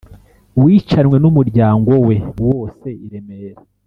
wicanwe 0.61 1.15
n'umuryango 1.23 1.89
we 2.07 2.15
wose 2.43 2.87
i 3.05 3.07
remera; 3.11 3.59